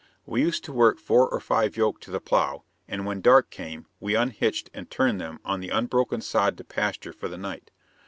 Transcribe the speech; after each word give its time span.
We 0.25 0.41
used 0.41 0.63
to 0.63 0.73
work 0.73 0.97
four 0.97 1.29
or 1.29 1.39
five 1.39 1.77
yoke 1.77 1.99
to 2.01 2.09
the 2.09 2.19
plow, 2.19 2.63
and 2.87 3.05
when 3.05 3.21
dark 3.21 3.51
came 3.51 3.85
we 3.99 4.15
unhitched 4.15 4.71
and 4.73 4.89
turned 4.89 5.21
them 5.21 5.37
on 5.45 5.59
the 5.59 5.69
unbroken 5.69 6.21
sod 6.21 6.57
to 6.57 6.63
pasture 6.63 7.13
for 7.13 7.27
the 7.27 7.37
night. 7.37 7.69